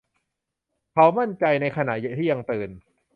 [0.93, 2.69] เขามั่นใจในขณะที่ยังตื่น